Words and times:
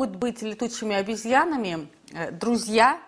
могут 0.00 0.16
быть 0.16 0.40
летучими 0.40 0.96
обезьянами 0.96 1.86
э, 2.14 2.30
друзья 2.30 2.98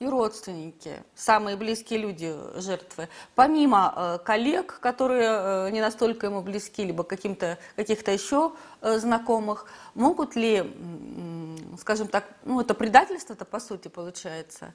и 0.00 0.06
родственники, 0.08 1.04
самые 1.14 1.56
близкие 1.56 2.00
люди 2.00 2.34
жертвы, 2.56 3.08
помимо 3.36 3.94
э, 3.94 4.18
коллег, 4.24 4.80
которые 4.80 5.28
э, 5.30 5.70
не 5.70 5.80
настолько 5.80 6.26
ему 6.26 6.42
близки, 6.42 6.82
либо 6.82 7.04
каким-то, 7.04 7.56
каких-то 7.76 8.10
еще 8.10 8.52
знакомых, 8.82 9.66
могут 9.94 10.34
ли, 10.34 10.74
скажем 11.78 12.08
так, 12.08 12.24
ну 12.44 12.60
это 12.60 12.74
предательство-то 12.74 13.44
по 13.44 13.60
сути 13.60 13.86
получается, 13.86 14.74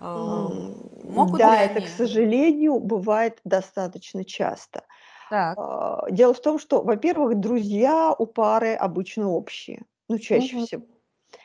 могут 0.00 1.40
Да, 1.40 1.50
ли 1.50 1.58
это, 1.66 1.80
к 1.82 1.84
они? 1.84 1.88
сожалению, 1.88 2.78
бывает 2.80 3.40
достаточно 3.44 4.24
часто. 4.24 4.84
Так. 5.28 5.58
А, 5.58 6.10
Дело 6.10 6.32
в 6.32 6.40
том, 6.40 6.58
что, 6.58 6.80
во-первых, 6.80 7.38
друзья 7.38 8.14
у 8.18 8.24
пары 8.24 8.74
обычно 8.74 9.28
общие, 9.28 9.82
ну, 10.08 10.18
чаще 10.18 10.56
Мгм. 10.56 10.66
всего. 10.66 10.86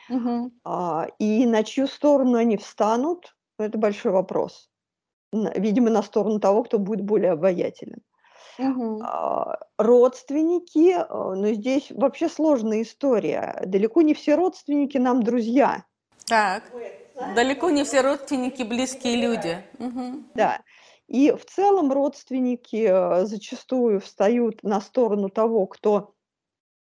Мгм. 0.08 0.52
А, 0.64 1.08
И 1.18 1.46
на 1.46 1.64
чью 1.64 1.86
сторону 1.86 2.36
они 2.36 2.56
встанут, 2.56 3.36
ну, 3.58 3.64
это 3.64 3.78
большой 3.78 4.12
вопрос. 4.12 4.70
Видимо, 5.32 5.90
на 5.90 6.02
сторону 6.02 6.40
того, 6.40 6.62
кто 6.62 6.78
будет 6.78 7.04
более 7.04 7.32
обаятелен. 7.32 8.02
А, 8.58 9.58
Родственники, 9.78 10.94
э, 10.94 11.04
но 11.08 11.52
здесь 11.52 11.90
вообще 11.90 12.28
сложная 12.28 12.82
история. 12.82 13.62
Далеко 13.66 14.02
не 14.02 14.14
все 14.14 14.34
родственники 14.34 14.96
нам 14.96 15.22
друзья. 15.22 15.84
Так. 16.26 16.64
Далеко 17.34 17.70
не 17.70 17.84
все 17.84 18.00
родственники 18.00 18.62
близкие 18.62 19.16
люди. 19.16 19.62
Мгм. 19.78 20.30
Да. 20.34 20.60
И 21.06 21.30
в 21.32 21.44
целом 21.44 21.92
родственники 21.92 22.86
э, 22.88 23.26
зачастую 23.26 24.00
встают 24.00 24.62
на 24.62 24.80
сторону 24.80 25.28
того, 25.28 25.66
кто 25.66 26.14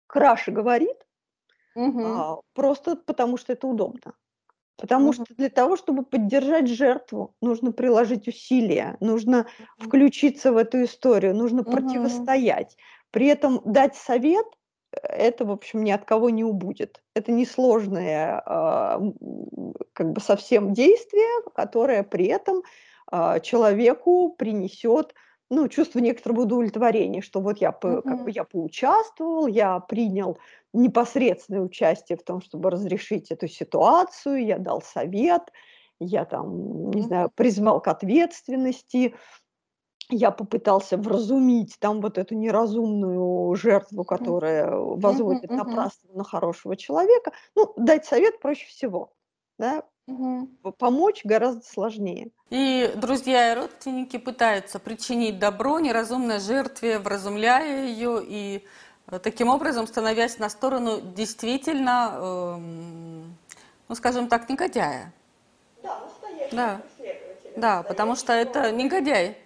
краше 0.07 0.51
говорит, 0.51 0.97
А, 2.01 2.37
просто 2.53 2.95
потому 2.95 3.37
что 3.37 3.53
это 3.53 3.67
удобно. 3.67 4.15
Потому 4.77 5.13
Мгм. 5.13 5.13
что 5.13 5.33
для 5.35 5.49
того, 5.49 5.77
чтобы 5.77 6.03
поддержать 6.05 6.67
жертву, 6.67 7.35
нужно 7.41 7.71
приложить 7.71 8.27
усилия, 8.27 8.97
нужно 8.99 9.47
включиться 9.77 10.51
в 10.51 10.57
эту 10.57 10.83
историю, 10.85 11.35
нужно 11.35 11.63
Мгм. 11.65 12.31
противостоять. 12.43 12.77
При 13.11 13.27
этом 13.27 13.61
дать 13.65 13.95
совет, 13.95 14.45
э, 14.93 14.97
это, 15.07 15.45
в 15.45 15.51
общем, 15.51 15.83
ни 15.83 15.91
от 15.91 16.05
кого 16.05 16.29
не 16.31 16.43
убудет. 16.43 17.03
Это 17.15 17.31
несложное 17.31 18.41
а, 18.45 18.99
как 19.93 20.11
бы 20.13 20.21
совсем 20.21 20.73
действие, 20.73 21.27
которое 21.55 22.03
при 22.03 22.25
этом 22.27 22.63
а, 23.11 23.39
человеку 23.39 24.33
принесет 24.37 25.13
ну, 25.51 25.67
чувство 25.67 25.99
некоторого 25.99 26.41
удовлетворения, 26.41 27.21
что 27.21 27.41
вот 27.41 27.59
я, 27.59 27.71
по- 27.71 28.01
как 28.01 28.23
бы 28.23 28.31
я 28.31 28.43
поучаствовал, 28.45 29.47
я 29.47 29.79
принял 29.79 30.37
непосредственное 30.73 31.61
участие 31.61 32.17
в 32.17 32.23
том, 32.23 32.41
чтобы 32.41 32.71
разрешить 32.71 33.31
эту 33.31 33.47
ситуацию, 33.47 34.45
я 34.45 34.57
дал 34.57 34.81
совет, 34.81 35.43
я 35.99 36.25
там, 36.25 36.91
не 36.91 37.01
знаю, 37.03 37.29
призвал 37.35 37.81
к 37.81 37.87
ответственности, 37.89 39.15
я 40.09 40.31
попытался 40.31 40.97
вразумить 40.97 41.77
там 41.79 42.01
вот 42.01 42.17
эту 42.17 42.35
неразумную 42.35 43.55
жертву, 43.55 44.03
которая 44.03 44.69
возводит 44.71 45.55
напрасно 45.55 46.09
на 46.13 46.23
хорошего 46.23 46.75
человека. 46.75 47.31
Ну, 47.55 47.73
дать 47.77 48.05
совет 48.05 48.39
проще 48.41 48.67
всего, 48.67 49.13
да, 49.57 49.83
Мгм. 50.07 50.47
помочь 50.77 51.21
гораздо 51.23 51.63
сложнее. 51.65 52.31
И 52.49 52.91
друзья 52.95 53.51
и 53.51 53.55
родственники 53.55 54.17
пытаются 54.17 54.79
причинить 54.79 55.39
добро 55.39 55.79
неразумной 55.79 56.39
жертве, 56.39 56.99
вразумляя 56.99 57.85
ее 57.85 58.21
и 58.23 58.65
э, 59.07 59.19
таким 59.19 59.47
образом 59.47 59.87
становясь 59.87 60.37
на 60.39 60.49
сторону 60.49 60.99
действительно, 61.01 62.11
эм, 62.15 63.37
ну 63.87 63.95
скажем 63.95 64.27
так, 64.27 64.49
негодяя. 64.49 65.13
Да, 65.81 65.99
настоящий 65.99 66.55
Да. 66.55 66.81
преследователь. 66.97 67.51
Да, 67.55 67.83
потому 67.83 68.15
что 68.15 68.33
это 68.33 68.71
негодяй. 68.71 69.37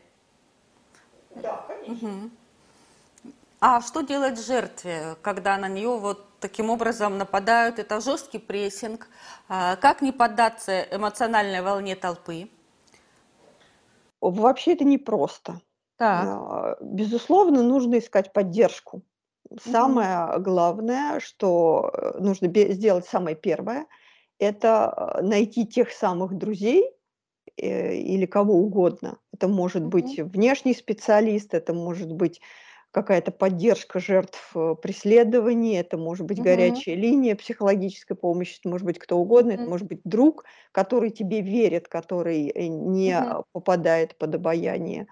Да, 1.36 1.66
конечно. 1.68 2.30
А 3.60 3.82
что 3.82 4.02
делать 4.02 4.40
жертве, 4.44 5.16
когда 5.22 5.58
на 5.58 5.68
нее 5.68 5.98
вот 5.98 6.35
таким 6.48 6.70
образом 6.70 7.18
нападают? 7.18 7.80
Это 7.80 8.00
жесткий 8.02 8.40
прессинг. 8.40 9.08
А, 9.50 9.76
Как 9.78 10.02
не 10.02 10.12
поддаться 10.12 10.72
эмоциональной 10.92 11.62
волне 11.62 11.96
толпы? 11.96 12.50
Вообще 14.22 14.74
это 14.74 14.84
непросто. 14.86 15.62
Так. 15.98 16.26
А, 16.28 16.78
Безусловно, 16.82 17.64
нужно 17.64 17.98
искать 17.98 18.32
поддержку. 18.32 19.02
Самое 19.60 20.40
главное, 20.40 21.20
что 21.20 21.92
э, 21.94 22.20
нужно 22.20 22.48
сделать 22.74 23.06
самое 23.06 23.36
первое, 23.36 23.86
это 24.40 24.94
э, 24.96 25.22
найти 25.22 25.66
тех 25.66 25.92
самых 25.92 26.38
друзей 26.38 26.92
э, 27.58 27.96
или 27.96 28.26
кого 28.26 28.54
угодно. 28.54 29.18
Это 29.34 29.48
может 29.48 29.86
быть 29.86 30.20
внешний 30.20 30.76
специалист, 30.76 31.54
это 31.54 31.74
может 31.74 32.12
быть 32.12 32.42
какая-то 32.96 33.34
поддержка 33.34 34.00
жертв 34.00 34.52
э, 34.56 34.76
преследований, 34.82 35.76
это 35.76 35.98
может 35.98 36.26
быть 36.26 36.42
горячая 36.42 36.96
линия 36.96 37.36
психологической 37.36 38.16
помощи, 38.16 38.58
это 38.58 38.70
может 38.70 38.86
быть 38.86 39.00
кто 39.00 39.18
угодно, 39.18 39.52
это 39.52 39.64
может 39.64 39.86
быть 39.86 40.00
друг, 40.06 40.46
который 40.72 41.10
тебе 41.10 41.42
верит, 41.42 41.90
который 41.90 42.48
э, 42.48 42.68
не 42.68 43.22
попадает 43.52 44.18
под 44.18 44.36
обаяние 44.36 45.08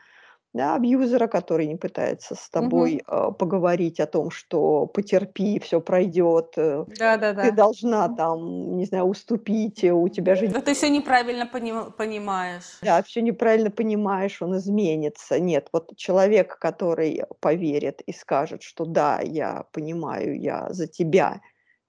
да, 0.54 0.76
абьюзера, 0.76 1.28
который 1.28 1.68
не 1.68 1.76
пытается 1.76 2.36
с 2.36 2.50
тобой, 2.50 3.02
а, 3.08 3.32
поговорить 3.32 4.00
о 4.00 4.08
том, 4.08 4.32
что 4.32 4.86
потерпи, 4.88 5.60
все 5.60 5.82
пройдет, 5.82 6.54
э, 6.58 6.86
Да-да-да. 7.00 7.40
ты 7.40 7.52
должна 7.52 8.10
там, 8.10 8.78
не 8.78 8.86
знаю, 8.86 9.06
уступить, 9.06 9.84
э, 9.84 9.92
у 9.94 10.08
тебя 10.10 10.36
же 10.36 10.54
Да 10.54 10.62
ты 10.62 10.74
все 10.74 10.90
неправильно 10.90 11.46
поним- 11.46 11.92
понимаешь. 11.92 12.80
да, 12.82 13.02
все 13.02 13.22
неправильно 13.22 13.72
понимаешь, 13.72 14.42
он 14.42 14.58
изменится. 14.58 15.40
Нет, 15.40 15.70
вот 15.72 15.96
человек, 15.96 16.58
который 16.60 17.24
поверит 17.40 18.02
и 18.02 18.12
скажет, 18.12 18.62
что 18.62 18.86
да, 18.86 19.22
я 19.22 19.64
понимаю, 19.72 20.38
я 20.40 20.68
за 20.70 20.88
тебя, 20.88 21.40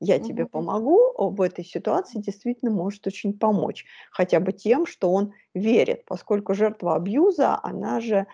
я 0.01 0.21
тебе 0.21 0.47
Мгм. 0.47 0.47
помогу, 0.47 0.99
в 1.19 1.41
этой 1.41 1.65
ситуации 1.65 2.21
действительно 2.21 2.71
может 2.71 3.07
очень 3.09 3.37
помочь. 3.37 3.85
Хотя 4.13 4.39
бы 4.39 4.53
тем, 4.53 4.87
что 4.87 5.11
он 5.13 5.33
верит, 5.53 6.05
поскольку 6.05 6.55
жертва 6.55 6.95
абьюза, 6.95 7.59
она 7.63 8.01
же 8.01 8.27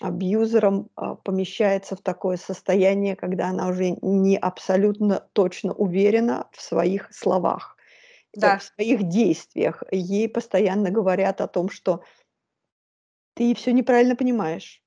абьюзером 0.00 0.90
а, 0.96 1.14
помещается 1.16 1.96
в 1.96 2.00
такое 2.00 2.36
состояние, 2.36 3.16
когда 3.16 3.48
она 3.48 3.68
уже 3.68 3.90
не 4.02 4.36
абсолютно 4.36 5.20
точно 5.32 5.72
уверена 5.74 6.48
в 6.52 6.60
своих 6.60 7.12
словах, 7.12 7.76
э, 8.42 8.56
в 8.56 8.62
Да, 8.62 8.62
своих 8.62 9.08
действиях. 9.08 9.82
Ей 9.92 10.28
постоянно 10.28 10.90
говорят 10.90 11.40
о 11.42 11.48
том, 11.48 11.70
что 11.70 12.02
ты 13.34 13.54
все 13.54 13.72
неправильно 13.72 14.16
понимаешь, 14.16 14.82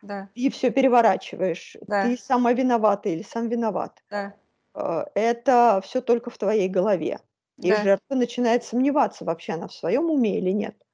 да, 0.00 0.28
ты 0.34 0.50
все 0.50 0.70
переворачиваешь, 0.70 1.76
ты 2.00 2.16
да, 2.16 2.18
сама 2.18 2.52
виновата 2.54 3.10
или 3.10 3.22
сам 3.22 3.48
виноват. 3.48 4.04
да, 4.10 4.36
Э, 4.74 5.04
Это 5.16 5.80
все 5.84 6.02
только 6.02 6.30
в 6.30 6.38
твоей 6.38 6.68
голове. 6.68 7.20
И 7.62 7.74
да. 7.74 7.76
жертва 7.76 8.16
начинает 8.16 8.64
сомневаться, 8.64 9.24
вообще 9.26 9.54
она 9.54 9.68
в 9.68 9.74
своем 9.74 10.10
уме 10.10 10.38
или 10.38 10.52
нет. 10.52 10.85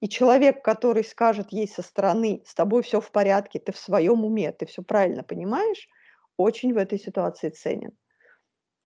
И 0.00 0.08
человек, 0.08 0.64
который 0.64 1.04
скажет 1.04 1.52
ей 1.52 1.68
со 1.68 1.82
стороны: 1.82 2.42
"С 2.46 2.54
тобой 2.54 2.82
все 2.82 3.00
в 3.00 3.10
порядке, 3.12 3.58
ты 3.58 3.72
в 3.72 3.78
своем 3.78 4.24
уме, 4.24 4.52
ты 4.52 4.66
все 4.66 4.82
правильно 4.82 5.22
понимаешь", 5.22 5.88
очень 6.36 6.74
в 6.74 6.78
этой 6.78 6.98
ситуации 6.98 7.50
ценен. 7.50 7.92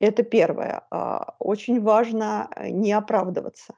Это 0.00 0.22
первое. 0.24 0.86
А, 0.90 1.36
очень 1.38 1.80
важно, 1.82 2.50
э, 2.56 2.70
не 2.70 2.92
оправдываться. 2.92 3.74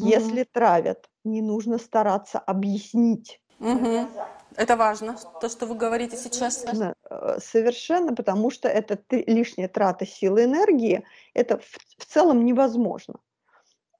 Мгм. 0.00 0.36
Если 0.36 0.44
травят, 0.44 1.10
не 1.24 1.42
нужно 1.42 1.78
стараться 1.78 2.38
объяснить. 2.40 3.40
Мгм. 3.58 4.08
Это 4.56 4.76
важно, 4.76 5.16
то, 5.40 5.48
что 5.48 5.66
вы 5.66 5.74
говорите 5.74 6.16
сейчас. 6.16 6.64
Нужно, 6.66 6.94
э, 7.10 7.38
совершенно, 7.40 8.14
потому 8.14 8.50
что 8.50 8.68
это 8.68 8.98
лишняя 9.10 9.68
трата 9.68 10.06
силы 10.06 10.42
и 10.42 10.44
энергии. 10.44 11.04
Это 11.34 11.58
в 11.58 11.64
в 11.98 12.04
целом 12.06 12.44
невозможно. 12.44 13.20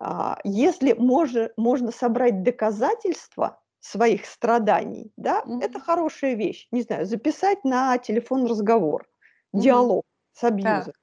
А, 0.06 0.38
если 0.44 0.92
може 0.92 1.52
можно 1.56 1.90
собрать 1.92 2.42
доказательства 2.42 3.62
своих 3.80 4.26
страданий, 4.26 5.12
да, 5.16 5.46
это 5.58 5.78
Мгм. 5.78 5.80
хорошая 5.80 6.34
вещь. 6.34 6.68
Не 6.72 6.82
знаю, 6.82 7.06
записать 7.06 7.64
на 7.64 7.96
телефон 7.98 8.46
разговор, 8.46 9.08
Мгм. 9.52 9.86
диалог 9.92 10.04
с 10.34 10.44
Так, 10.62 10.90
абьюзером. 10.90 11.00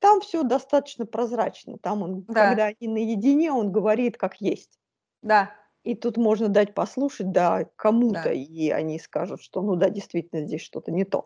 Там 0.00 0.20
все 0.22 0.42
достаточно 0.44 1.06
прозрачно. 1.06 1.78
Там 1.78 2.02
он, 2.02 2.28
да, 2.28 2.36
когда 2.36 2.66
они 2.66 2.88
наедине, 2.88 3.52
он 3.52 3.72
говорит 3.72 4.18
как 4.18 4.40
есть. 4.40 4.78
да, 5.22 5.54
И 5.84 5.94
тут 5.94 6.16
можно 6.16 6.48
дать 6.48 6.74
послушать, 6.74 7.32
да, 7.32 7.64
кому-то, 7.76 8.30
да. 8.30 8.32
и 8.32 8.68
они 8.70 8.98
скажут, 8.98 9.42
что 9.42 9.62
ну 9.62 9.76
да, 9.76 9.88
действительно, 9.90 10.46
здесь 10.46 10.60
что-то 10.62 10.90
не 10.92 11.04
то. 11.04 11.24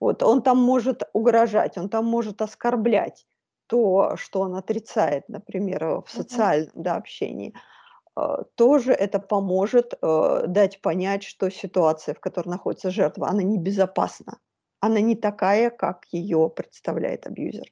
Вот 0.00 0.22
он 0.22 0.42
там 0.42 0.58
может 0.58 1.02
угрожать, 1.12 1.76
он 1.78 1.88
там 1.88 2.06
может 2.06 2.42
оскорблять 2.42 3.26
то, 3.70 4.16
что 4.16 4.40
он 4.40 4.56
отрицает, 4.56 5.28
например, 5.28 5.84
э, 5.84 6.02
в 6.04 6.10
социальном, 6.10 6.72
да, 6.74 6.96
общении. 6.96 7.54
Э, 8.16 8.44
тоже 8.56 8.92
это 8.92 9.20
поможет, 9.20 9.94
э, 10.02 10.44
дать 10.48 10.82
понять, 10.82 11.22
что 11.22 11.50
ситуация, 11.50 12.14
в 12.14 12.20
которой 12.20 12.48
находится 12.48 12.90
жертва, 12.90 13.28
она 13.28 13.42
небезопасна. 13.44 14.38
Она 14.80 15.00
не 15.00 15.14
такая, 15.14 15.70
как 15.70 16.06
ее 16.12 16.50
представляет 16.50 17.26
абьюзер. 17.28 17.66